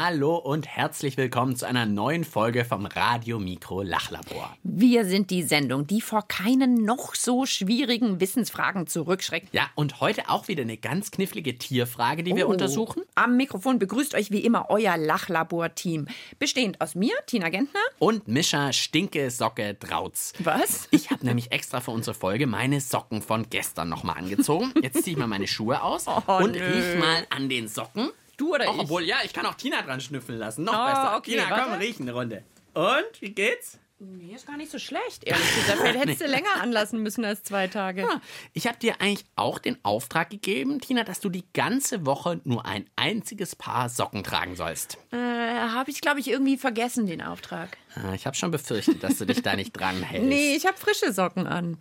[0.00, 4.56] Hallo und herzlich willkommen zu einer neuen Folge vom Radio Mikro Lachlabor.
[4.62, 9.52] Wir sind die Sendung, die vor keinen noch so schwierigen Wissensfragen zurückschreckt.
[9.52, 12.52] Ja, und heute auch wieder eine ganz knifflige Tierfrage, die wir Oh.
[12.52, 13.02] untersuchen.
[13.16, 16.06] Am Mikrofon begrüßt euch wie immer euer Lachlabor-Team.
[16.38, 17.80] Bestehend aus mir, Tina Gentner.
[17.98, 20.32] Und Mischa Stinke Socke Drautz.
[20.38, 20.86] Was?
[20.92, 24.72] Ich habe nämlich extra für unsere Folge meine Socken von gestern nochmal angezogen.
[24.80, 26.06] Jetzt ziehe ich mal meine Schuhe aus
[26.38, 26.60] und nö.
[26.62, 28.10] riech mal an den Socken.
[28.38, 28.80] Du oder Auch, ich?
[28.80, 30.64] obwohl, ja, ich kann auch Tina dran schnüffeln lassen.
[30.64, 31.16] Noch Oh, besser.
[31.18, 31.80] okay, Tina, komm, warte.
[31.84, 32.42] riech eine Runde.
[32.72, 33.78] Und, wie geht's?
[34.00, 35.80] Nee, ist gar nicht so schlecht, ehrlich gesagt.
[35.80, 38.06] Vielleicht hättest du länger anlassen müssen als zwei Tage.
[38.08, 38.20] Ah,
[38.52, 42.64] Ich habe dir eigentlich auch den Auftrag gegeben, Tina, dass du die ganze Woche nur
[42.64, 44.98] ein einziges Paar Socken tragen sollst.
[45.10, 47.76] Äh, habe ich, glaube ich, irgendwie vergessen, den Auftrag.
[47.96, 50.28] Ah, Ich habe schon befürchtet, dass du dich da nicht dran hältst.
[50.28, 51.78] Nee, ich habe frische Socken an.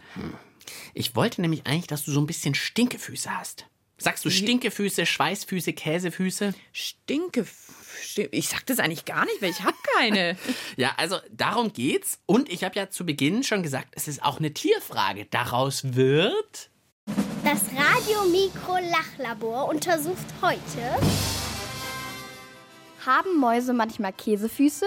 [0.95, 3.67] Ich wollte nämlich eigentlich, dass du so ein bisschen Stinkefüße hast.
[3.97, 6.53] Sagst du Stinkefüße, Schweißfüße, Käsefüße?
[6.71, 7.47] Stinke.
[8.31, 10.37] Ich sag das eigentlich gar nicht, weil ich habe keine.
[10.77, 12.19] Ja, also darum geht's.
[12.27, 15.25] Und ich habe ja zu Beginn schon gesagt, es ist auch eine Tierfrage.
[15.25, 16.69] Daraus wird.
[17.43, 20.99] das Radio-Mikro-Lachlabor untersucht heute
[23.05, 24.85] Haben Mäuse manchmal Käsefüße?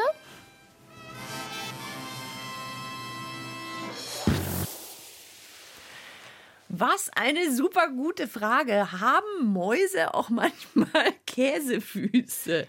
[6.80, 8.90] Was eine super gute Frage.
[8.90, 12.66] Haben Mäuse auch manchmal Käsefüße?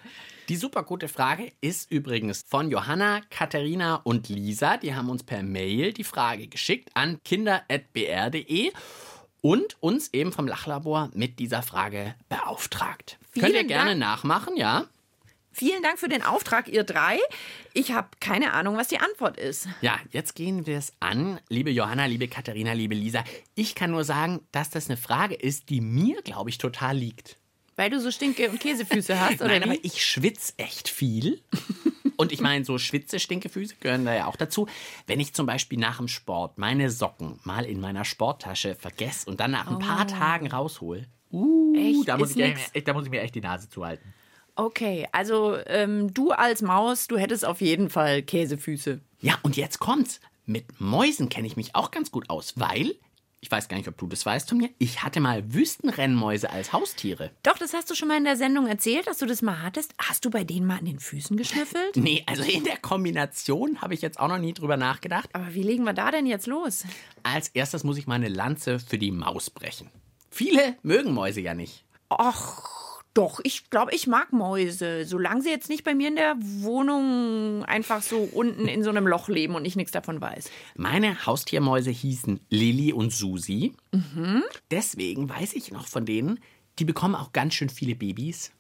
[0.50, 4.76] Die super gute Frage ist übrigens von Johanna, Katharina und Lisa.
[4.76, 8.74] Die haben uns per Mail die Frage geschickt an kinder.br.de
[9.40, 13.18] und uns eben vom Lachlabor mit dieser Frage beauftragt.
[13.32, 14.02] Vielen Könnt ihr gerne Dank.
[14.02, 14.88] nachmachen, ja?
[15.54, 17.20] Vielen Dank für den Auftrag, ihr drei.
[17.74, 19.68] Ich habe keine Ahnung, was die Antwort ist.
[19.82, 21.40] Ja, jetzt gehen wir es an.
[21.50, 23.24] Liebe Johanna, liebe Katharina, liebe Lisa.
[23.56, 27.36] Ich kann nur sagen, dass das eine Frage ist, die mir, glaube ich, total liegt.
[27.76, 29.76] Weil du so Stinke- und Käsefüße hast, oder Nein, wie?
[29.76, 31.42] aber ich schwitze echt viel.
[32.16, 34.68] Und ich meine, so Schwitze, Stinkefüße gehören da ja auch dazu.
[35.08, 39.40] Wenn ich zum Beispiel nach dem Sport meine Socken mal in meiner Sporttasche vergesse und
[39.40, 41.08] dann nach ein paar Tagen raushol.
[41.32, 42.08] Uh, Echt?
[42.08, 42.62] da, muss Ist ich, nix.
[42.74, 44.14] echt- da muss ich mir echt die Nase zuhalten.
[44.62, 49.00] Okay, also ähm, du als Maus, du hättest auf jeden Fall Käsefüße.
[49.20, 50.22] Ja, und jetzt kommt's.
[50.46, 52.94] Mit Mäusen kenne ich mich auch ganz gut aus, weil,
[53.40, 56.74] ich weiß gar nicht, ob du das weißt von mir, ich hatte mal Wüstenrennmäuse als
[56.74, 57.32] Haustiere.
[57.42, 59.96] Doch, das hast du schon mal in der Sendung erzählt, dass du das mal hattest.
[59.98, 61.96] Hast du bei denen mal an den Füßen geschnüffelt?
[61.96, 65.30] Nee, also in der Kombination habe ich jetzt auch noch nie drüber nachgedacht.
[65.34, 66.84] Aber wie legen wir da denn jetzt los?
[67.24, 69.90] Als erstes muss ich mal eine Lanze für die Maus brechen.
[70.30, 71.84] Viele mögen Mäuse ja nicht.
[72.10, 75.06] Ach, doch, ich glaube, ich mag Mäuse.
[75.06, 79.06] Solange sie jetzt nicht bei mir in der Wohnung einfach so unten in so einem
[79.08, 80.50] Loch leben und ich nichts davon weiß.
[80.76, 83.74] Meine Haustiermäuse hießen Lilly und Susi.
[83.92, 84.44] Mhm.
[84.72, 86.40] Deswegen weiß ich noch von denen,
[86.80, 88.52] die bekommen auch ganz schön viele Babys.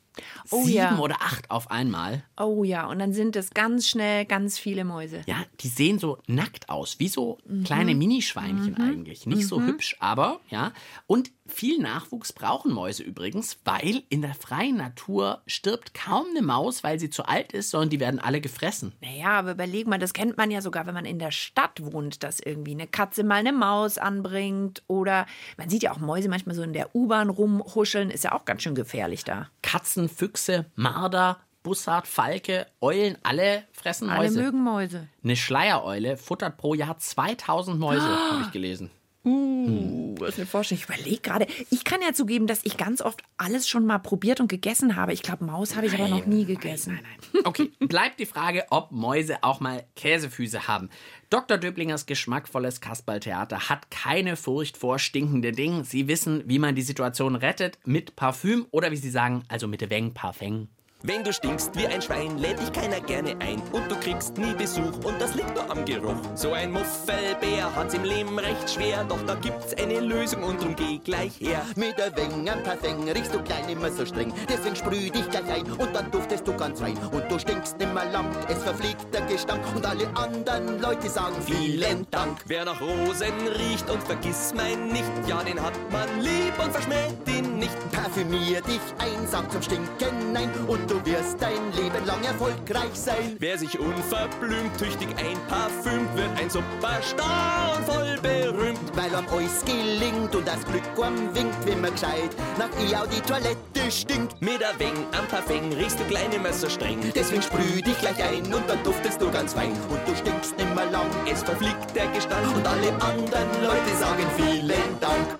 [0.50, 1.00] Oh Sieben ja.
[1.00, 2.25] oder acht auf einmal.
[2.38, 5.22] Oh ja, und dann sind es ganz schnell ganz viele Mäuse.
[5.25, 7.63] Ja, die sehen so nackt aus, wie so Mhm.
[7.63, 9.25] kleine Minischweinchen eigentlich.
[9.25, 10.73] Nicht so hübsch, aber ja.
[11.07, 16.84] Und viel Nachwuchs brauchen Mäuse übrigens, weil in der freien Natur stirbt kaum eine Maus,
[16.84, 18.94] weil sie zu alt ist, sondern die werden alle gefressen.
[19.01, 22.23] Naja, aber überleg mal, das kennt man ja sogar, wenn man in der Stadt wohnt,
[22.23, 24.81] dass irgendwie eine Katze mal eine Maus anbringt.
[24.88, 25.25] Oder
[25.57, 28.09] man sieht ja auch Mäuse manchmal so in der U-Bahn rumhuscheln.
[28.09, 29.50] Ist ja auch ganz schön gefährlich da.
[29.61, 34.41] Katzen, Füchse, Marder, Bussard, Falke, Eulen, alle fressen Alle Mäuse.
[34.41, 35.07] mögen Mäuse.
[35.23, 38.01] Eine Schleiereule futtert pro Jahr 2000 Mäuse,
[38.31, 38.90] habe ich gelesen.
[39.24, 40.78] Uh, was eine Forschung.
[40.78, 41.46] Ich überlege gerade.
[41.70, 45.14] Ich kann ja zugeben, dass ich ganz oft alles schon mal probiert und gegessen habe.
[45.14, 47.00] Ich glaube, Maus habe ich aber noch nie gegessen.
[47.44, 50.90] Okay, bleibt die Frage, ob Mäuse auch mal Käsefüße haben.
[51.30, 51.58] Dr.
[51.58, 55.84] Döblingers geschmackvolles Kasperltheater hat keine Furcht vor stinkenden Dingen.
[55.84, 59.88] Sie wissen, wie man die Situation rettet mit Parfüm oder wie sie sagen, also mit
[59.90, 60.67] Weng Parfum.
[61.03, 64.53] Wenn du stinkst wie ein Schwein, lädt dich keiner gerne ein und du kriegst nie
[64.53, 66.22] Besuch und das liegt nur am Geruch.
[66.36, 70.76] So ein Muffelbär hat's im Leben recht schwer, doch da gibt's eine Lösung und drum
[70.76, 71.64] geh gleich her.
[71.76, 74.32] Mit der Weng am Parfum riechst du klein immer so streng.
[74.48, 76.98] Deswegen sprüh dich gleich ein und dann duftest du ganz rein.
[77.12, 79.64] Und du stinkst nimmer lang, es verfliegt der Gestank.
[79.76, 82.38] Und alle anderen Leute sagen vielen Dank.
[82.46, 87.28] Wer nach Rosen riecht und vergiss mein nicht, ja, den hat man lieb und verschmäht
[87.28, 92.22] ihn nicht, parfümier dich ein, sag zum Stinken nein und du wirst dein Leben lang
[92.23, 93.38] erfolgreich sein.
[93.40, 98.79] Wer sich unverblümt tüchtig einparfümt, wird ein Superstar und voll berühmt.
[98.96, 103.22] Weil am alles gelingt und das Glück am winkt, wenn man gescheit nach ihr die
[103.22, 104.41] Toilette stinkt.
[104.41, 106.99] Mit ein wenig am Parfum riechst du kleine Messer streng.
[107.16, 109.72] Deswegen sprüh dich gleich ein und dann duftest du ganz fein.
[109.90, 114.99] Und du stinkst nimmer lang, Es verfliegt der Gestank und alle anderen Leute sagen vielen
[114.99, 115.40] Dank.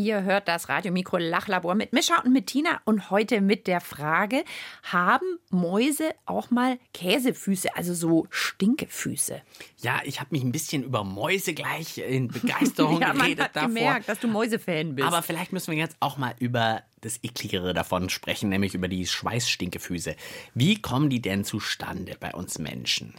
[0.00, 4.44] Ihr hört das Radiomikro Lachlabor mit Mischa und mit Tina und heute mit der Frage,
[4.82, 9.42] haben Mäuse auch mal Käsefüße, also so Stinkefüße?
[9.82, 13.56] Ja, ich habe mich ein bisschen über Mäuse gleich in Begeisterung ja, man geredet hat
[13.56, 13.68] davor.
[13.68, 15.06] gemerkt, dass du Mäusefan bist.
[15.06, 19.06] Aber vielleicht müssen wir jetzt auch mal über das ekligere davon sprechen, nämlich über die
[19.06, 20.16] Schweißstinkefüße.
[20.54, 23.12] Wie kommen die denn zustande bei uns Menschen?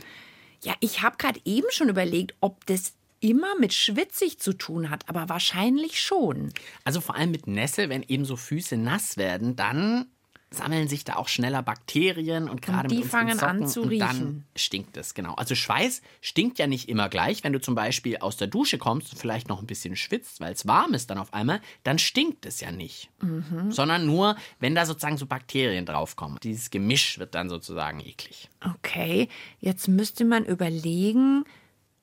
[0.64, 5.08] ja, ich habe gerade eben schon überlegt, ob das immer mit schwitzig zu tun hat,
[5.08, 6.52] aber wahrscheinlich schon.
[6.84, 10.08] Also vor allem mit Nässe, wenn eben so Füße nass werden, dann
[10.54, 13.82] sammeln sich da auch schneller Bakterien und gerade die mit unseren fangen an Socken zu
[13.84, 14.46] und dann riechen.
[14.58, 15.34] stinkt es, genau.
[15.36, 17.46] Also Schweiß stinkt ja nicht immer gleich.
[17.46, 20.52] Wenn du zum Beispiel aus der Dusche kommst und vielleicht noch ein bisschen schwitzt, weil
[20.52, 23.10] es warm ist dann auf einmal, dann stinkt es ja nicht.
[23.22, 23.72] Mhm.
[23.72, 26.38] Sondern nur, wenn da sozusagen so Bakterien draufkommen.
[26.44, 28.50] Dieses Gemisch wird dann sozusagen eklig.
[28.60, 29.30] Okay,
[29.62, 31.46] jetzt müsste man überlegen,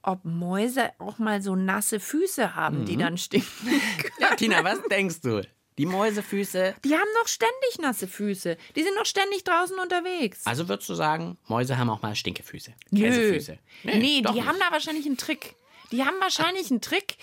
[0.02, 3.48] ob Mäuse auch mal so nasse Füße haben, die dann stinken.
[4.20, 5.42] Ja, Tina, was denkst du?
[5.78, 6.74] Die Mäusefüße.
[6.84, 8.56] Die haben doch ständig nasse Füße.
[8.74, 10.44] Die sind doch ständig draußen unterwegs.
[10.44, 12.72] Also würdest du sagen, Mäuse haben auch mal Stinkefüße?
[12.90, 13.00] Nö.
[13.02, 13.58] Käsefüße?
[13.84, 14.48] Nee, doch die nicht.
[14.48, 15.54] haben da wahrscheinlich einen Trick.
[15.92, 17.16] Die haben wahrscheinlich einen Trick.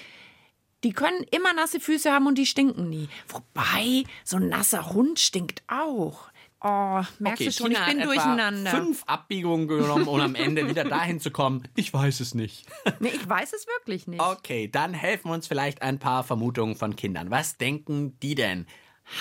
[0.86, 3.10] Die können immer nasse Füße haben und die stinken nie.
[3.28, 6.30] Wobei, so ein nasser Hund stinkt auch.
[6.68, 8.72] Oh, merkst Okay, du schon, Tina ich bin durcheinander.
[8.72, 11.68] fünf Abbiegungen genommen, um am Ende wieder dahin zu kommen.
[11.76, 12.66] Ich weiß es nicht.
[13.00, 14.20] Nee, ich weiß es wirklich nicht.
[14.20, 17.30] Okay, dann helfen uns vielleicht ein paar Vermutungen von Kindern.
[17.30, 18.66] Was denken die denn?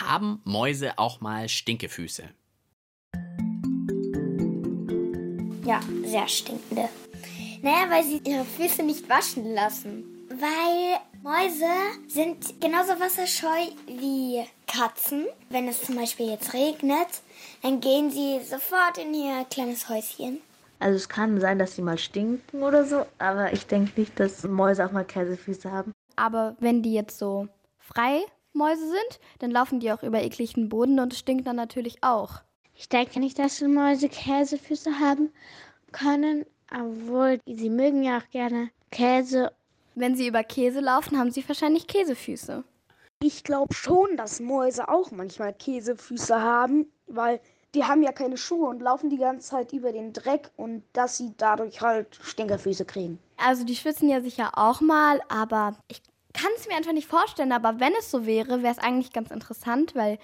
[0.00, 2.31] Haben Mäuse auch mal Stinkefüße?
[5.67, 6.88] Ja, sehr stinkende.
[7.62, 10.05] Naja, weil sie ihre Füße nicht waschen lassen.
[10.31, 11.65] Weil Mäuse
[12.06, 13.49] sind genauso wasserscheu
[13.87, 15.25] wie Katzen.
[15.49, 17.09] Wenn es zum Beispiel jetzt regnet,
[17.62, 20.43] dann gehen sie sofort in ihr kleines Häuschen.
[20.81, 24.44] Also es kann sein, dass sie mal stinken oder so, aber ich denke nicht, dass
[24.44, 25.93] Mäuse auch mal Käsefüße haben.
[26.17, 27.49] Aber wenn die jetzt so
[27.79, 32.43] Freimäuse sind, dann laufen die auch über ekligen Boden und es stinkt dann natürlich auch.
[32.75, 35.32] Ich denke nicht, dass Mäuse Käsefüße haben
[35.91, 39.53] können, obwohl sie mögen ja auch gerne Käse.
[39.94, 42.64] Wenn sie über Käse laufen, haben sie wahrscheinlich Käsefüße.
[43.23, 47.41] Ich glaube schon, dass Mäuse auch manchmal Käsefüße haben, weil
[47.75, 51.17] die haben ja keine Schuhe und laufen die ganze Zeit über den Dreck und dass
[51.17, 53.19] sie dadurch halt Stinkerfüße kriegen.
[53.37, 56.02] Also die schwitzen ja sicher auch mal, aber ich
[56.32, 57.52] kann es mir einfach nicht vorstellen.
[57.52, 60.19] Aber wenn es so wäre, wäre es eigentlich ganz interessant, weil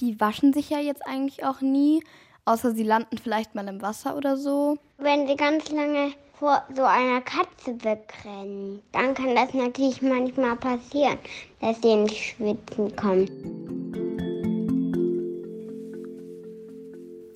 [0.00, 2.02] die waschen sich ja jetzt eigentlich auch nie,
[2.44, 4.78] außer sie landen vielleicht mal im Wasser oder so.
[4.98, 11.18] Wenn sie ganz lange vor so einer Katze wegrennen, dann kann das natürlich manchmal passieren,
[11.60, 13.30] dass sie ins Schwitzen kommen.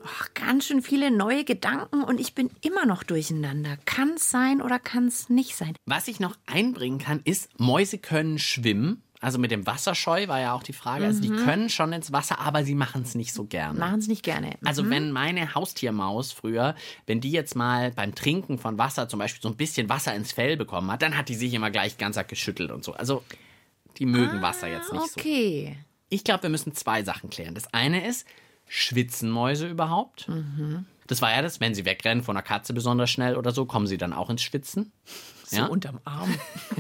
[0.04, 3.78] Ach, ganz schön viele neue Gedanken und ich bin immer noch durcheinander.
[3.86, 5.74] Kann es sein oder kann es nicht sein?
[5.86, 9.02] Was ich noch einbringen kann, ist, Mäuse können schwimmen.
[9.20, 11.04] Also mit dem Wasserscheu war ja auch die Frage.
[11.04, 13.78] Also die können schon ins Wasser, aber sie machen es nicht so gerne.
[13.78, 14.54] Machen es nicht gerne.
[14.64, 16.74] Also wenn meine Haustiermaus früher,
[17.06, 20.32] wenn die jetzt mal beim Trinken von Wasser zum Beispiel so ein bisschen Wasser ins
[20.32, 22.94] Fell bekommen hat, dann hat die sich immer gleich ganz geschüttelt und so.
[22.94, 23.22] Also
[23.98, 25.20] die mögen Wasser jetzt nicht so.
[25.20, 25.76] Ah, Okay.
[26.08, 27.54] Ich glaube, wir müssen zwei Sachen klären.
[27.54, 28.26] Das eine ist,
[28.66, 30.28] schwitzen Mäuse überhaupt?
[31.10, 33.88] Das war ja das, wenn sie wegrennen von einer Katze besonders schnell oder so, kommen
[33.88, 34.92] sie dann auch ins Schwitzen.
[35.44, 35.66] So Ja?
[35.66, 36.32] unterm Arm.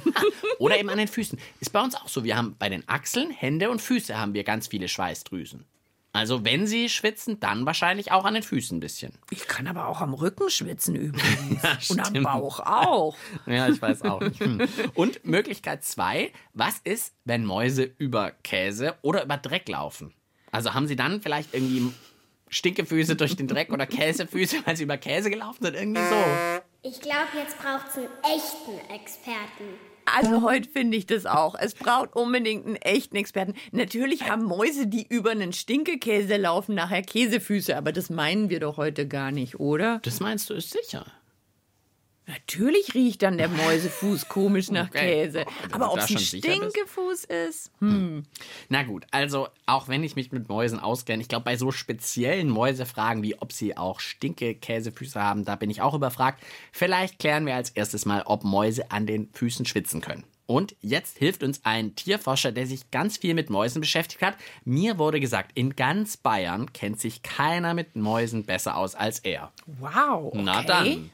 [0.60, 1.36] Oder eben an den Füßen.
[1.58, 2.22] Ist bei uns auch so.
[2.22, 5.64] Wir haben bei den Achseln, Hände und Füße haben wir ganz viele Schweißdrüsen.
[6.12, 9.12] Also wenn sie schwitzen, dann wahrscheinlich auch an den Füßen ein bisschen.
[9.30, 11.60] Ich kann aber auch am Rücken schwitzen übrigens.
[11.90, 12.22] Ja, und am.
[12.22, 13.16] Bauch auch.
[13.46, 14.38] Ja, ich weiß auch nicht.
[14.38, 14.60] Hm.
[14.94, 20.14] Und Möglichkeit zwei, was ist, wenn Mäuse über Käse oder über Dreck laufen?
[20.52, 21.92] Also haben sie dann vielleicht irgendwie
[22.50, 25.76] Stinkefüße durch den Dreck oder Käsefüße, weil sie über Käse gelaufen sind?
[25.76, 26.16] Irgendwie so.
[26.82, 29.64] Ich glaube, jetzt braucht es einen echten Experten.
[30.06, 31.54] Also heute finde ich das auch.
[31.54, 33.54] Es braucht unbedingt einen echten Experten.
[33.70, 38.76] Natürlich haben Mäuse, die über einen Stinkekäse laufen, nachher Käsefüße, aber das meinen wir doch
[38.76, 40.00] heute gar nicht, oder?
[40.02, 41.06] Das meinst du, ist sicher.
[42.30, 45.24] Natürlich riecht dann der Mäusefuß komisch nach Okay.
[45.24, 45.44] Käse.
[45.62, 46.18] Wenn aber ob es ein.
[46.18, 47.72] Stinkefuß ist?
[47.80, 48.22] Hm.
[48.68, 52.48] Na gut, also auch wenn ich mich mit Mäusen auskenne, ich glaube, bei so speziellen
[52.48, 56.40] Mäusefragen wie ob sie auch Stinke-Käsefüße haben, da bin ich auch überfragt.
[56.70, 60.22] Vielleicht klären wir als erstes mal, ob Mäuse an den Füßen schwitzen können.
[60.46, 64.36] Und jetzt hilft uns ein Tierforscher, der sich ganz viel mit Mäusen beschäftigt hat.
[64.64, 69.52] Mir wurde gesagt, in ganz Bayern kennt sich keiner mit Mäusen besser aus als er.
[69.66, 70.26] Wow.
[70.26, 70.42] Okay.
[70.42, 71.10] Na dann.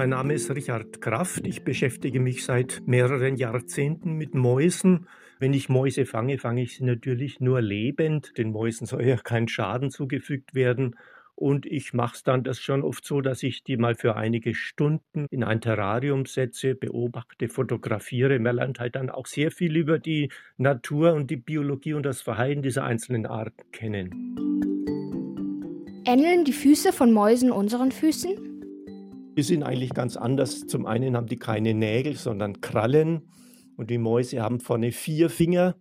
[0.00, 1.46] Mein Name ist Richard Kraft.
[1.46, 5.06] Ich beschäftige mich seit mehreren Jahrzehnten mit Mäusen.
[5.38, 8.38] Wenn ich Mäuse fange, fange ich sie natürlich nur lebend.
[8.38, 10.96] Den Mäusen soll ja kein Schaden zugefügt werden.
[11.34, 14.54] Und ich mache es dann das schon oft so, dass ich die mal für einige
[14.54, 18.38] Stunden in ein Terrarium setze, beobachte, fotografiere.
[18.38, 22.22] Man lernt halt dann auch sehr viel über die Natur und die Biologie und das
[22.22, 24.10] Verhalten dieser einzelnen Arten kennen.
[26.06, 28.49] Ähneln die Füße von Mäusen unseren Füßen?
[29.40, 30.66] Die sind eigentlich ganz anders.
[30.66, 33.22] Zum einen haben die keine Nägel, sondern Krallen.
[33.78, 35.76] Und die Mäuse haben vorne vier Finger,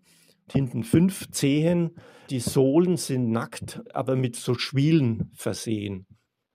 [0.49, 1.91] hinten fünf Zehen.
[2.29, 6.07] Die Sohlen sind nackt, aber mit so Schwielen versehen.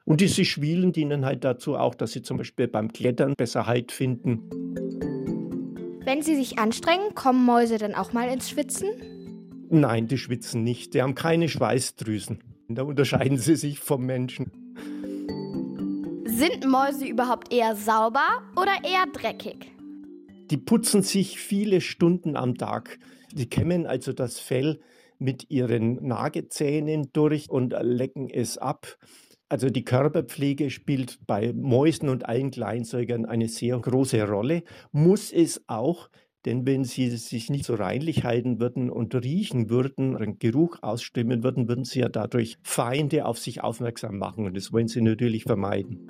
[0.06, 3.92] Und diese Schwielen dienen halt dazu auch, dass sie zum Beispiel beim Klettern besser Halt
[3.92, 4.48] finden.
[6.06, 8.88] Wenn sie sich anstrengen, kommen Mäuse dann auch mal ins Schwitzen?
[9.68, 10.94] Nein, die schwitzen nicht.
[10.94, 12.38] Die haben keine Schweißdrüsen.
[12.70, 14.63] Da unterscheiden sie sich vom Menschen.
[16.36, 19.70] Sind Mäuse überhaupt eher sauber oder eher dreckig?
[20.50, 22.98] Die putzen sich viele Stunden am Tag.
[23.30, 24.80] Die kämmen also das Fell
[25.20, 28.98] mit ihren Nagezähnen durch und lecken es ab.
[29.48, 35.62] Also die Körperpflege spielt bei Mäusen und allen Kleinsäugern eine sehr große Rolle, muss es
[35.68, 36.10] auch,
[36.44, 41.42] denn wenn sie sich nicht so reinlich halten würden und riechen würden, einen Geruch ausstimmen
[41.42, 45.44] würden, würden sie ja dadurch Feinde auf sich aufmerksam machen und das wollen sie natürlich
[45.44, 46.08] vermeiden.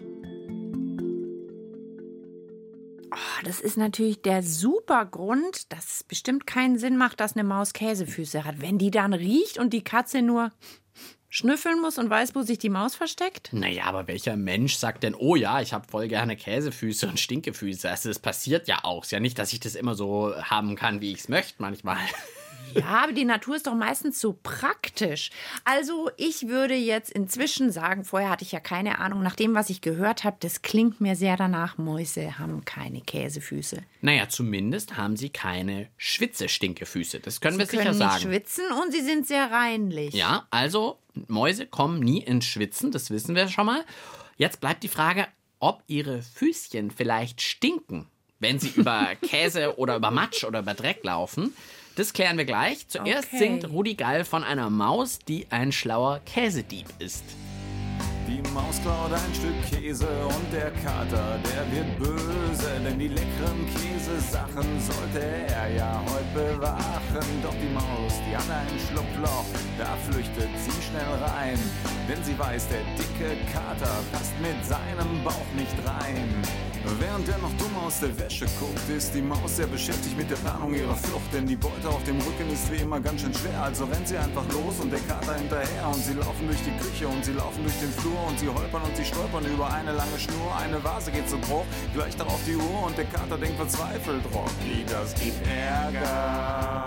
[3.13, 7.45] Oh, das ist natürlich der super Grund, dass es bestimmt keinen Sinn macht, dass eine
[7.45, 8.61] Maus Käsefüße hat.
[8.61, 10.51] Wenn die dann riecht und die Katze nur
[11.35, 13.49] schnüffeln muss und weiß, wo sich die Maus versteckt?
[13.53, 17.91] Naja, aber welcher Mensch sagt denn, oh ja, ich habe voll gerne Käsefüße und Stinkefüße?
[17.91, 19.03] Also das passiert ja auch.
[19.03, 21.99] Ist ja nicht, dass ich das immer so haben kann, wie ich es möchte manchmal.
[22.75, 25.31] Ja, aber die Natur ist doch meistens so praktisch.
[25.65, 29.71] Also ich würde jetzt inzwischen sagen, vorher hatte ich ja keine Ahnung, nach dem, was
[29.71, 33.83] ich gehört habe, das klingt mir sehr danach, Mäuse haben keine Käsefüße.
[34.01, 37.21] Naja, zumindest haben sie keine Schwitze-Stinkefüße.
[37.21, 38.15] Das können wir sie sicher können sagen.
[38.15, 40.15] nicht schwitzen und sie sind sehr reinlich.
[40.15, 43.85] Ja, also Mäuse kommen nie ins Schwitzen, das wissen wir schon mal.
[44.37, 45.27] Jetzt bleibt die Frage,
[45.61, 48.07] ob ihre Füßchen vielleicht stinken,
[48.39, 51.55] wenn sie über Käse oder über Matsch oder über Dreck laufen.
[51.97, 52.89] Das klären wir gleich.
[52.89, 53.39] Zuerst Okay.
[53.39, 57.25] singt Rudi Gall von einer Maus, die ein schlauer Käsedieb ist.
[58.27, 63.67] Die Maus klaut ein Stück Käse und der Kater, der wird böse, denn die leckeren
[63.75, 67.43] Käsesachen sollte er ja heute bewachen.
[67.43, 69.45] Doch die Maus, die hat ein Schlupfloch,
[69.79, 71.59] da flüchtet sie schnell rein,
[72.09, 76.43] denn sie weiß, der dicke Kater passt mit seinem Bauch nicht rein.
[77.01, 80.37] Während er noch dumm aus der Wäsche guckt, ist die Maus sehr beschäftigt mit der
[80.37, 83.63] Planung ihrer Flucht, denn die Beute auf dem Rücken ist wie immer ganz schön schwer.
[83.63, 87.09] Also rennt sie einfach los und der Kater hinterher und sie laufen durch die Küche
[87.09, 90.19] und sie laufen durch den Flur und sie holpern und sie stolpern über eine lange
[90.19, 90.55] Schnur.
[90.57, 94.85] Eine Vase geht zu Bruch, gleich darauf die Uhr und der Kater denkt verzweifelt, Rocky,
[94.87, 96.85] das gibt Ärger.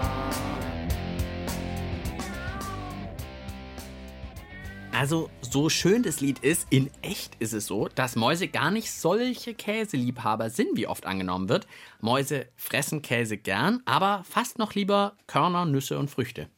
[4.99, 8.91] Also, so schön das Lied ist, in echt ist es so, dass Mäuse gar nicht
[8.91, 11.67] solche Käseliebhaber sind, wie oft angenommen wird.
[12.01, 16.49] Mäuse fressen Käse gern, aber fast noch lieber Körner, Nüsse und Früchte.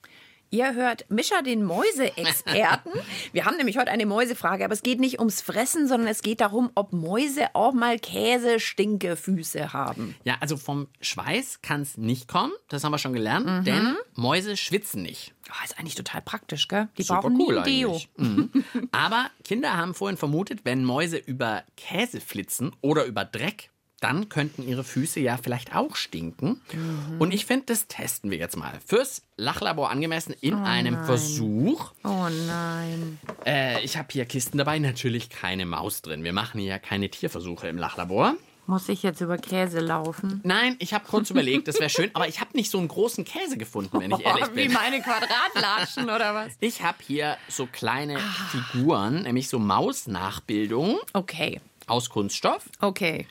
[0.52, 2.92] Ihr hört Mischa, den Mäuseexperten.
[3.34, 6.42] Wir haben nämlich heute eine Mäusefrage, aber es geht nicht ums Fressen, sondern es geht
[6.42, 10.16] darum, ob Mäuse auch mal Käse-Stinkefüße haben.
[10.24, 14.58] Ja, also vom Schweiß kann es nicht kommen, das haben wir schon gelernt, denn Mäuse
[14.58, 15.36] schwitzen nicht.
[15.50, 16.90] Oh, ist eigentlich total praktisch, gell?
[16.98, 18.02] Die Super brauchen nie cool ein Deo.
[18.18, 18.52] Mhm.
[18.92, 24.68] Aber Kinder haben vorhin vermutet, wenn Mäuse über Käse flitzen oder über Dreck, dann könnten
[24.68, 26.62] ihre Füße ja vielleicht auch stinken.
[26.74, 27.20] Mhm.
[27.20, 28.74] Und ich finde, das testen wir jetzt mal.
[28.86, 31.06] Fürs Lachlabor angemessen in Oh einem nein.
[31.06, 31.92] Versuch.
[32.04, 33.20] Oh nein.
[33.46, 36.24] Äh, ich habe hier Kisten dabei, natürlich keine Maus drin.
[36.24, 38.36] Wir machen hier keine Tierversuche im Lachlabor.
[38.68, 40.42] Muss ich jetzt über Käse laufen?
[40.44, 43.26] Nein, ich habe kurz überlegt, das wäre schön, aber ich habe nicht so einen großen
[43.26, 44.74] Käse gefunden, wenn ich ehrlich Wie bin.
[44.74, 46.52] meine Quadratlatschen oder was?
[46.60, 48.20] Ich habe hier so kleine
[48.52, 50.98] Figuren, nämlich so Mausnachbildungen.
[51.14, 51.60] Okay.
[51.88, 52.66] Aus Kunststoff.
[52.80, 53.26] Okay.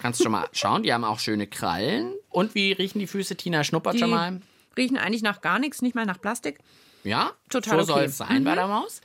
[0.00, 2.14] Kannst schon mal schauen, die haben auch schöne Krallen.
[2.30, 3.36] Und wie riechen die Füße?
[3.36, 4.40] Tina schnuppert Die schon mal.
[4.76, 6.58] riechen eigentlich nach gar nichts, nicht mal nach Plastik.
[7.04, 8.04] Ja, Total so soll okay.
[8.06, 8.56] es sein bei Mhm.
[8.56, 9.00] der Maus.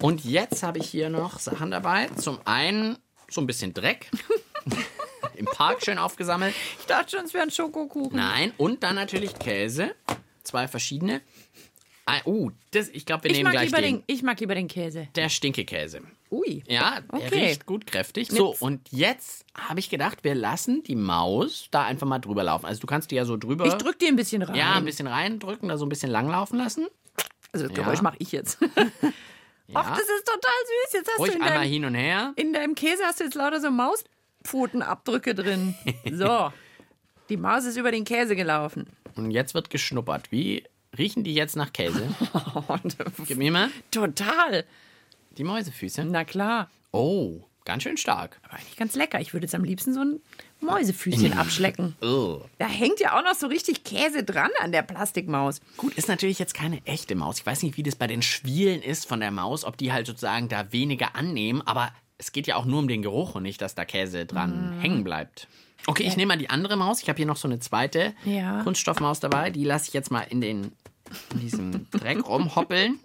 [0.00, 2.06] Und jetzt habe ich hier noch Sachen dabei.
[2.16, 2.98] Zum einen
[3.30, 4.10] so ein bisschen Dreck.
[5.34, 6.54] Im Park schön aufgesammelt.
[6.80, 8.16] Ich dachte schon, es wäre ein Schokokuchen.
[8.16, 9.94] Nein, und dann natürlich Käse.
[10.42, 11.20] Zwei verschiedene.
[12.06, 13.96] Ah, uh, das, ich glaube, wir Ich nehmen mag, gleich lieber den.
[13.98, 15.08] den, ich mag lieber den Käse.
[15.14, 16.00] Der Stinkekäse.
[16.30, 16.62] Ui.
[16.68, 17.46] Ja, der Okay.
[17.46, 18.28] riecht gut kräftig.
[18.30, 22.66] So, und jetzt habe ich gedacht, wir lassen die Maus da einfach mal drüber laufen.
[22.66, 23.66] Also du kannst die ja so drüber.
[23.66, 24.54] Ich drück die ein bisschen rein.
[24.56, 26.86] Ja, ein bisschen reindrücken, da so ein bisschen langlaufen lassen.
[27.52, 28.02] Also das Geräusch Ja.
[28.02, 28.58] mache ich jetzt.
[29.70, 29.80] Ja.
[29.84, 30.92] Ach, das ist total süß.
[30.94, 32.32] Jetzt hast Ruhig du in einmal deinem, hin und her.
[32.36, 35.74] in deinem Käse hast du jetzt lauter so Mauspfotenabdrücke drin.
[36.10, 36.50] So.
[37.28, 38.86] Die Maus ist über den Käse gelaufen.
[39.14, 40.32] Und jetzt wird geschnuppert.
[40.32, 40.64] Wie
[40.96, 42.02] riechen die jetzt nach Käse?
[43.26, 43.68] Gib mir mal.
[43.90, 44.64] Total.
[45.38, 46.04] Die Mäusefüße.
[46.04, 46.68] Na klar.
[46.90, 48.40] Oh, ganz schön stark.
[48.44, 49.20] Aber eigentlich ganz lecker.
[49.20, 50.20] Ich würde jetzt am liebsten so ein
[50.60, 51.94] Mäusefüßchen abschlecken.
[52.02, 52.40] Oh.
[52.58, 55.60] Da hängt ja auch noch so richtig Käse dran an der Plastikmaus.
[55.76, 57.38] Gut, ist natürlich jetzt keine echte Maus.
[57.38, 60.06] Ich weiß nicht, wie das bei den Schwielen ist von der Maus, ob die halt
[60.06, 63.60] sozusagen da weniger annehmen, aber es geht ja auch nur um den Geruch und nicht,
[63.62, 64.80] dass da Käse dran Mhm.
[64.80, 65.46] hängen bleibt.
[65.86, 67.00] Okay, ich nehme mal die andere Maus.
[67.00, 68.62] Ich habe hier noch so eine zweite Ja.
[68.64, 69.50] Kunststoffmaus dabei.
[69.50, 70.72] Die lasse ich jetzt mal in, den,
[71.32, 72.98] in diesem Dreck rumhoppeln.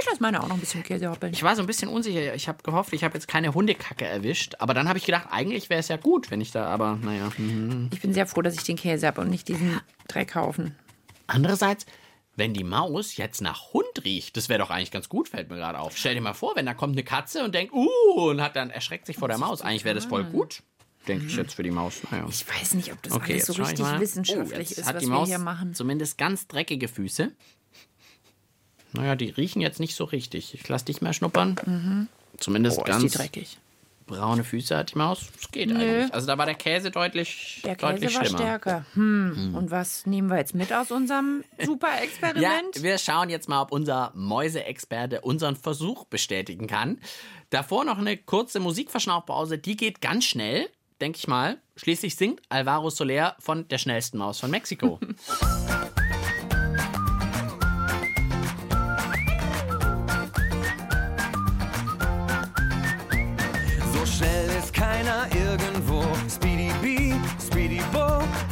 [0.00, 1.32] Ich lasse meine auch noch ein bisschen Käse hoppeln.
[1.32, 2.34] Ich war so ein bisschen unsicher.
[2.34, 4.54] Ich habe gehofft, ich habe jetzt keine Hundekacke erwischt.
[4.60, 7.30] Aber dann habe ich gedacht, eigentlich wäre es ja gut, wenn ich da, aber naja.
[7.36, 7.90] mhm.
[7.92, 10.76] Ich bin sehr froh, dass ich den Käse habe und nicht diesen Dreckhaufen.
[11.26, 11.84] Andererseits,
[12.36, 15.56] wenn die Maus jetzt nach Hund riecht, das wäre doch eigentlich ganz gut, fällt mir
[15.56, 15.96] gerade auf.
[15.96, 18.70] Stell dir mal vor, wenn da kommt eine Katze und denkt, uh, und hat dann
[18.70, 19.62] erschreckt sich vor der Maus.
[19.62, 20.62] Eigentlich wäre das voll gut,
[21.08, 22.02] denke ich jetzt für die Maus.
[22.10, 22.24] Naja.
[22.28, 23.98] Ich weiß nicht, ob das Okay, alles so richtig mal.
[24.00, 25.74] wissenschaftlich Oh, ist, was die wir hier machen.
[25.74, 27.32] zumindest ganz dreckige Füße.
[28.92, 30.54] Naja, die riechen jetzt nicht so richtig.
[30.54, 32.08] Ich lass dich mal schnuppern.
[32.38, 33.58] Zumindest Oh, ist ganz die dreckig.
[34.06, 35.26] braune Füße hat die Maus.
[35.40, 35.74] Das geht Nö.
[35.78, 36.14] eigentlich.
[36.14, 38.38] Also da war der Käse deutlich, Der Käse deutlich war schlimmer.
[38.38, 38.86] stärker.
[38.94, 39.54] Hm.
[39.54, 42.82] Und was nehmen wir jetzt mit aus unserem super Ja, Experiment?
[42.82, 46.98] wir schauen jetzt mal, ob unser Mäuseexperte unseren Versuch bestätigen kann.
[47.50, 50.68] Davor noch eine kurze Musikverschnaufpause, die geht ganz schnell,
[51.02, 51.58] denke ich mal.
[51.76, 54.98] Schließlich singt Alvaro Soler von der schnellsten Maus von Mexiko.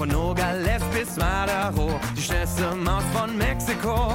[0.06, 4.14] von Nogales bis Madaro, die schnellste Maus von Mexiko.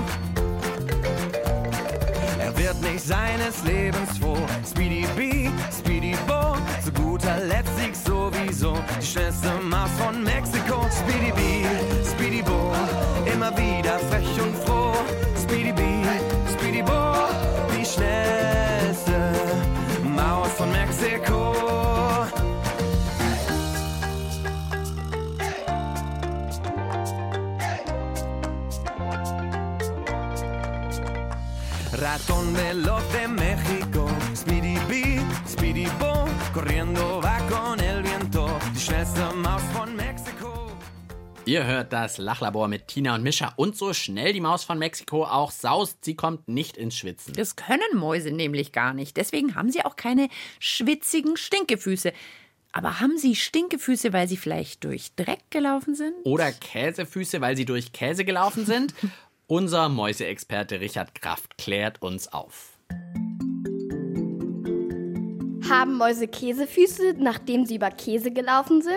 [2.40, 4.38] Er wird nicht seines Lebens froh.
[4.70, 8.78] Speedy Bee, Speedy Bo, zu guter Letzt Sieg sowieso.
[9.00, 10.86] Die schnellste Maus von Mexiko.
[10.92, 11.66] Speedy Bee,
[32.54, 39.62] Veloz de México, Speedy Bee, Speedy Bo, corriendo va con el viento, die schnellste Maus
[39.74, 40.72] von Mexiko.
[41.46, 45.24] Ihr hört das Lachlabor mit Tina und Mischa und so schnell die Maus von Mexiko
[45.24, 47.34] auch saust, sie kommt nicht ins Schwitzen.
[47.34, 49.18] Das können Mäuse nämlich gar nicht.
[49.18, 50.28] Deswegen haben sie auch keine
[50.60, 52.12] schwitzigen Stinkefüße.
[52.74, 56.14] Aber haben sie Stinkefüße, weil sie vielleicht durch Dreck gelaufen sind?
[56.24, 58.94] Oder Käsefüße, weil sie durch Käse gelaufen sind?
[59.52, 62.78] Unser Mäuseexperte Richard Kraft klärt uns auf.
[65.70, 68.96] Haben Mäuse Käsefüße, nachdem sie über Käse gelaufen sind?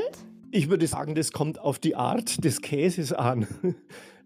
[0.53, 3.49] Ich würde sagen, das kommt auf die Art des Käses an.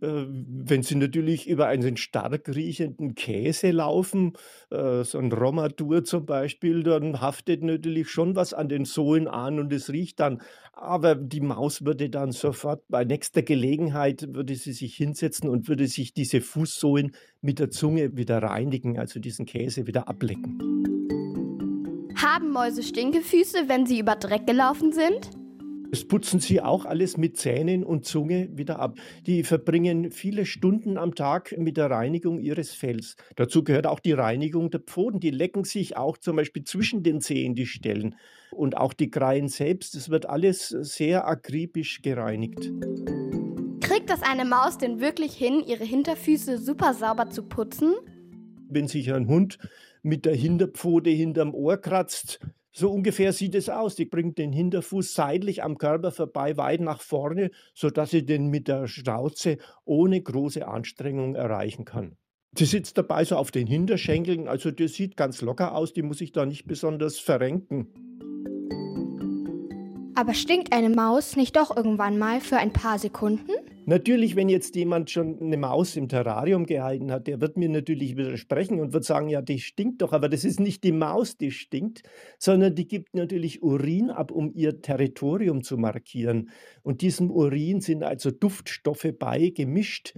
[0.00, 4.34] Äh, Wenn Sie natürlich über einen stark riechenden Käse laufen,
[4.70, 9.58] äh, so ein Romadur zum Beispiel, dann haftet natürlich schon was an den Sohlen an
[9.58, 10.40] und es riecht dann.
[10.72, 15.88] Aber die Maus würde dann sofort bei nächster Gelegenheit würde sie sich hinsetzen und würde
[15.88, 20.58] sich diese Fußsohlen mit der Zunge wieder reinigen, also diesen Käse wieder ablecken.
[22.16, 25.37] Haben Mäuse Stinkefüße, wenn sie über Dreck gelaufen sind?
[25.90, 28.98] Das putzen sie auch alles mit Zähnen und Zunge wieder ab.
[29.26, 33.16] Die verbringen viele Stunden am Tag mit der Reinigung ihres Fells.
[33.36, 35.18] Dazu gehört auch die Reinigung der Pfoten.
[35.20, 38.16] Die lecken sich auch zum Beispiel zwischen den Zehen die Stellen.
[38.50, 39.94] Und auch die Kreien selbst.
[39.94, 42.70] Es wird alles sehr akribisch gereinigt.
[43.80, 47.94] Kriegt das eine Maus denn wirklich hin, ihre Hinterfüße super sauber zu putzen?
[48.68, 49.58] Wenn sich ein Hund
[50.02, 52.40] mit der Hinterpfote hinterm Ohr kratzt,
[52.72, 53.96] so ungefähr sieht es aus.
[53.96, 58.68] Die bringt den Hinterfuß seitlich am Körper vorbei, weit nach vorne, sodass sie den mit
[58.68, 62.16] der Schnauze ohne große Anstrengung erreichen kann.
[62.56, 66.18] Sie sitzt dabei so auf den Hinterschenkeln, also die sieht ganz locker aus, die muss
[66.18, 67.88] sich da nicht besonders verrenken.
[70.14, 73.52] Aber stinkt eine Maus nicht doch irgendwann mal für ein paar Sekunden?
[73.88, 78.18] Natürlich, wenn jetzt jemand schon eine Maus im Terrarium gehalten hat, der wird mir natürlich
[78.18, 81.50] widersprechen und wird sagen, ja, die stinkt doch, aber das ist nicht die Maus, die
[81.50, 82.02] stinkt,
[82.38, 86.50] sondern die gibt natürlich Urin ab, um ihr Territorium zu markieren.
[86.82, 90.12] Und diesem Urin sind also Duftstoffe beigemischt,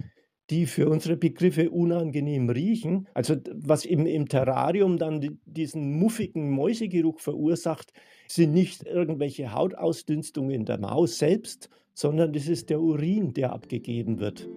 [0.49, 3.07] die für unsere Begriffe unangenehm riechen.
[3.13, 7.93] Also was im, im Terrarium dann diesen muffigen Mäusegeruch verursacht,
[8.27, 14.47] sind nicht irgendwelche Hautausdünstungen der Maus selbst, sondern das ist der Urin, der abgegeben wird.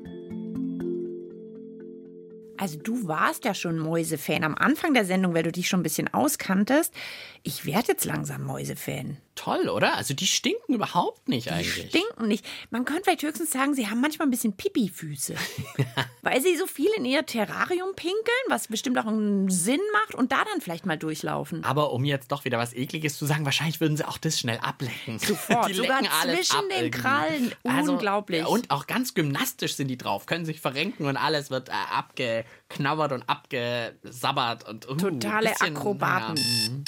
[2.56, 5.84] Also du warst ja schon Mäusefan am Anfang der Sendung, weil du dich schon ein
[5.84, 6.94] bisschen auskanntest.
[7.42, 9.16] Ich werde jetzt langsam Mäusefan.
[9.34, 9.96] Toll, oder?
[9.96, 11.88] Also die stinken überhaupt nicht Die eigentlich.
[11.88, 12.44] stinken nicht.
[12.70, 15.34] Man könnte vielleicht höchstens sagen, sie haben manchmal ein bisschen Pipi-Füße.
[16.22, 20.30] weil sie so viel in ihr Terrarium pinkeln, was bestimmt auch einen Sinn macht und
[20.30, 21.64] da dann vielleicht mal durchlaufen.
[21.64, 24.58] Aber um jetzt doch wieder was Ekliges zu sagen, wahrscheinlich würden sie auch das schnell
[24.58, 25.18] ablecken.
[25.18, 26.90] Sofort, die sogar zwischen ab den.
[26.90, 27.52] Krallen.
[27.62, 28.46] Unglaublich.
[28.46, 33.12] Und auch ganz gymnastisch sind die drauf, können sich verrenken und alles wird äh, abgeknabbert
[33.12, 34.68] und abgesabbert.
[34.68, 36.36] Und, uh, Totale bisschen, Akrobaten.
[36.36, 36.84] Ja, mm.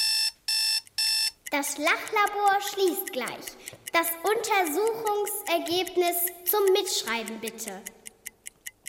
[1.50, 3.56] Das Lachlabor schließt gleich.
[3.92, 7.80] Das Untersuchungsergebnis zum Mitschreiben bitte.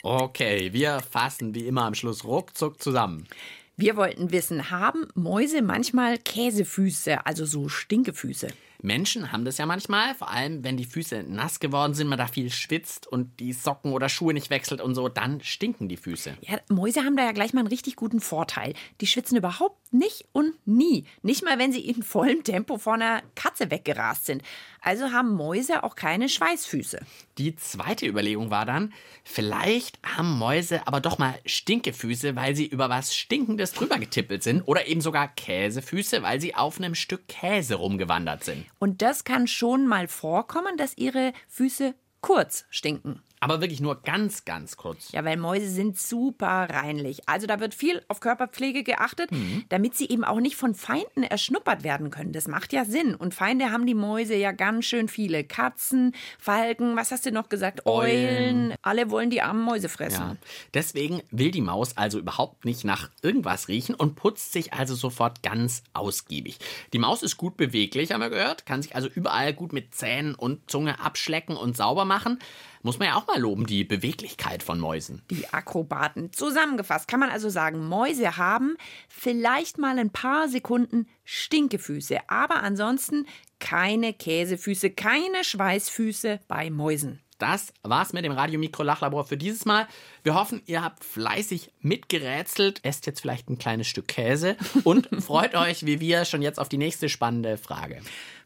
[0.02, 3.28] Okay, wir fassen wie immer am Schluss ruckzuck zusammen.
[3.76, 8.48] Wir wollten wissen, haben Mäuse manchmal Käsefüße, also so Stinkefüße?
[8.80, 12.26] Menschen haben das ja manchmal, vor allem wenn die Füße nass geworden sind, man da
[12.26, 16.36] viel schwitzt und die Socken oder Schuhe nicht wechselt und so, dann stinken die Füße.
[16.42, 18.74] Ja, Mäuse haben da ja gleich mal einen richtig guten Vorteil.
[19.00, 21.04] Die schwitzen überhaupt nicht und nie.
[21.22, 24.42] Nicht mal, wenn sie in vollem Tempo vor einer Katze weggerast sind.
[24.80, 27.00] Also haben Mäuse auch keine Schweißfüße.
[27.38, 28.92] Die zweite Überlegung war dann,
[29.24, 34.62] vielleicht haben Mäuse aber doch mal Stinkefüße, weil sie über was Stinkendes drüber getippelt sind
[34.62, 38.66] oder eben sogar Käsefüße, weil sie auf einem Stück Käse rumgewandert sind.
[38.78, 43.22] Und das kann schon mal vorkommen, dass ihre Füße kurz stinken.
[43.40, 45.12] Aber wirklich nur ganz, ganz kurz.
[45.12, 47.28] Ja, weil Mäuse sind super reinlich.
[47.28, 49.30] Also da wird viel auf Körperpflege geachtet,
[49.68, 52.32] damit sie eben auch nicht von Feinden erschnuppert werden können.
[52.32, 53.14] Das macht ja Sinn.
[53.14, 55.44] Und Feinde haben die Mäuse ja ganz schön viele.
[55.44, 57.86] Katzen, Falken, was hast du noch gesagt?
[57.86, 58.08] Eulen.
[58.08, 58.74] Eulen.
[58.82, 60.20] Alle wollen die armen Mäuse fressen.
[60.20, 60.36] Ja.
[60.74, 65.42] Deswegen will die Maus also überhaupt nicht nach irgendwas riechen und putzt sich also sofort
[65.42, 66.58] ganz ausgiebig.
[66.92, 70.34] Die Maus ist gut beweglich, haben wir gehört, kann sich also überall gut mit Zähnen
[70.34, 72.38] und Zunge abschlecken und sauber machen.
[72.82, 75.22] Muss man ja auch mal loben, die Beweglichkeit von Mäusen.
[75.30, 76.32] Die Akrobaten.
[76.32, 78.76] Zusammengefasst kann man also sagen, Mäuse haben
[79.08, 83.26] vielleicht mal ein paar Sekunden Stinkefüße, aber ansonsten
[83.58, 87.20] keine Käsefüße, keine Schweißfüße bei Mäusen.
[87.38, 89.86] Das war's mit dem Radio-Mikro-Lachlabor für dieses Mal.
[90.24, 95.54] Wir hoffen, ihr habt fleißig mitgerätselt, esst jetzt vielleicht ein kleines Stück Käse und freut
[95.54, 98.00] euch, wie wir, schon jetzt auf die nächste spannende Frage.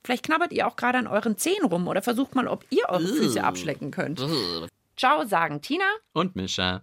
[0.05, 3.07] Vielleicht knabbert ihr auch gerade an euren Zehen rum oder versucht mal, ob ihr eure
[3.07, 4.25] Füße abschlecken könnt.
[4.97, 5.85] Ciao, sagen Tina.
[6.13, 6.83] Und Mischa.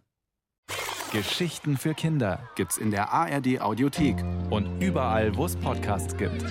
[1.12, 4.18] Geschichten für Kinder gibt's in der ARD Audiothek
[4.52, 6.46] Und überall, wo es Podcasts gibt.